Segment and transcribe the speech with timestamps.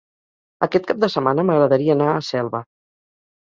[0.67, 2.67] Aquest cap de setmana m'agradaria anar a Selva.